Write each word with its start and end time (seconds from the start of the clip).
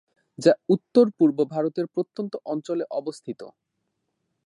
যা 0.39 0.53
উত্তর-পূর্ব 0.69 1.37
ভারতের 1.53 1.85
প্রত্যন্ত 1.95 2.33
অঞ্চলে 2.45 2.83
অবস্থিত। 2.91 3.41